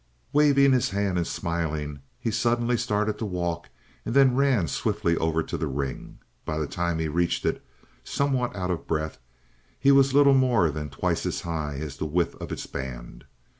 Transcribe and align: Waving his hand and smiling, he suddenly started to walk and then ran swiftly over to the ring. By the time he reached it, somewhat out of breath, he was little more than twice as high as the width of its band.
Waving 0.33 0.71
his 0.71 0.89
hand 0.89 1.19
and 1.19 1.27
smiling, 1.27 1.99
he 2.19 2.31
suddenly 2.31 2.75
started 2.75 3.19
to 3.19 3.25
walk 3.25 3.69
and 4.03 4.15
then 4.15 4.33
ran 4.35 4.67
swiftly 4.67 5.15
over 5.17 5.43
to 5.43 5.57
the 5.59 5.67
ring. 5.67 6.17
By 6.43 6.57
the 6.57 6.65
time 6.65 6.97
he 6.97 7.07
reached 7.07 7.45
it, 7.45 7.63
somewhat 8.03 8.55
out 8.55 8.71
of 8.71 8.87
breath, 8.87 9.19
he 9.79 9.91
was 9.91 10.15
little 10.15 10.33
more 10.33 10.71
than 10.71 10.89
twice 10.89 11.23
as 11.27 11.41
high 11.41 11.75
as 11.75 11.97
the 11.97 12.07
width 12.07 12.33
of 12.41 12.51
its 12.51 12.65
band. 12.65 13.25